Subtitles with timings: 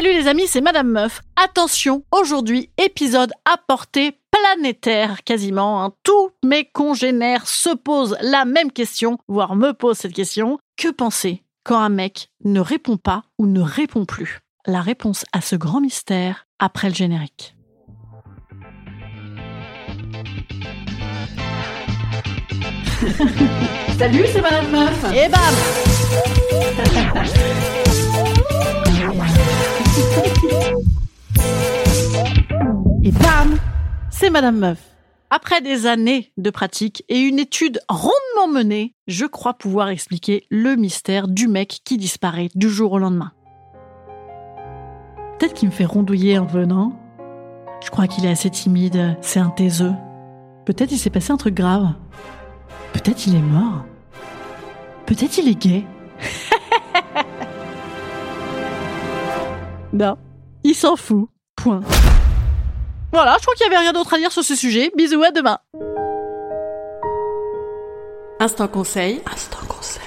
[0.00, 1.22] Salut les amis, c'est Madame Meuf.
[1.34, 5.82] Attention, aujourd'hui, épisode à portée planétaire quasiment.
[5.82, 5.92] hein.
[6.04, 10.60] Tous mes congénères se posent la même question, voire me posent cette question.
[10.76, 14.38] Que penser quand un mec ne répond pas ou ne répond plus?
[14.66, 17.56] La réponse à ce grand mystère après le générique.
[23.98, 25.04] Salut, c'est Madame Meuf.
[25.12, 25.54] Et bam
[33.08, 33.56] Et bam
[34.10, 34.78] C'est Madame Meuf.
[35.30, 40.76] Après des années de pratique et une étude rondement menée, je crois pouvoir expliquer le
[40.76, 43.32] mystère du mec qui disparaît du jour au lendemain.
[45.38, 47.00] Peut-être qu'il me fait rondouiller en venant.
[47.82, 49.94] Je crois qu'il est assez timide, c'est un taiseux.
[50.66, 51.94] Peut-être il s'est passé un truc grave.
[52.92, 53.86] Peut-être il est mort.
[55.06, 55.86] Peut-être il est gay.
[59.94, 60.18] non,
[60.62, 61.30] il s'en fout.
[61.56, 61.80] Point.
[63.18, 64.92] Voilà, je crois qu'il n'y avait rien d'autre à dire sur ce sujet.
[64.96, 65.58] Bisous, à demain.
[68.38, 69.20] Instant conseil.
[69.26, 70.04] Instant conseil.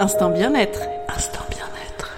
[0.00, 0.80] Instant bien-être.
[1.14, 2.16] Instant bien-être.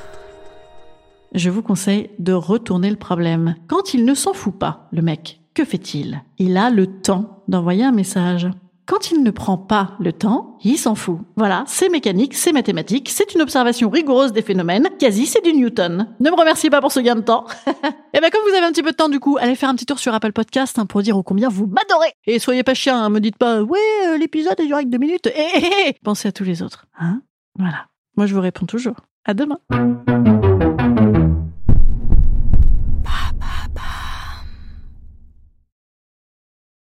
[1.34, 3.56] Je vous conseille de retourner le problème.
[3.66, 6.22] Quand il ne s'en fout pas, le mec, que fait-il?
[6.38, 8.46] Il a le temps d'envoyer un message.
[8.88, 11.18] Quand il ne prend pas le temps, il s'en fout.
[11.36, 14.88] Voilà, c'est mécanique, c'est mathématique, c'est une observation rigoureuse des phénomènes.
[14.98, 16.08] Quasi, c'est du Newton.
[16.20, 17.44] Ne me remerciez pas pour ce gain de temps.
[18.14, 19.74] Et ben comme vous avez un petit peu de temps du coup, allez faire un
[19.74, 22.14] petit tour sur Apple Podcast hein, pour dire ô combien vous m'adorez.
[22.26, 24.96] Et soyez pas chiens, hein, me dites pas ouais euh, l'épisode est duré que deux
[24.96, 25.26] minutes.
[25.26, 26.86] Et, et, et, pensez à tous les autres.
[26.98, 27.20] Hein
[27.58, 27.88] voilà.
[28.16, 28.96] Moi je vous réponds toujours.
[29.26, 29.58] À demain.